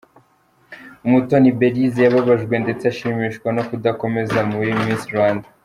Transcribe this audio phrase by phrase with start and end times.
[1.05, 5.47] Umutoni Belise yababajwe ndetse ashimishwa no kudakomeza muri Miss Rwanda.